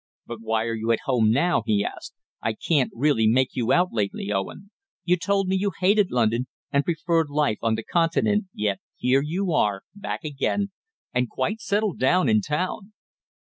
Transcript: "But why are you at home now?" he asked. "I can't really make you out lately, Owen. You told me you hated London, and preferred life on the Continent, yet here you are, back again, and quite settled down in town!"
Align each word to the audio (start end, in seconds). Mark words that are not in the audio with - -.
"But 0.25 0.39
why 0.41 0.65
are 0.65 0.73
you 0.73 0.91
at 0.91 1.01
home 1.05 1.29
now?" 1.29 1.61
he 1.63 1.85
asked. 1.85 2.15
"I 2.41 2.53
can't 2.53 2.89
really 2.95 3.27
make 3.27 3.49
you 3.55 3.71
out 3.71 3.89
lately, 3.91 4.31
Owen. 4.31 4.71
You 5.05 5.15
told 5.15 5.47
me 5.47 5.55
you 5.55 5.71
hated 5.79 6.09
London, 6.09 6.47
and 6.71 6.83
preferred 6.83 7.29
life 7.29 7.59
on 7.61 7.75
the 7.75 7.83
Continent, 7.83 8.45
yet 8.51 8.79
here 8.97 9.21
you 9.21 9.51
are, 9.51 9.83
back 9.93 10.23
again, 10.23 10.71
and 11.13 11.29
quite 11.29 11.61
settled 11.61 11.99
down 11.99 12.27
in 12.29 12.41
town!" 12.41 12.93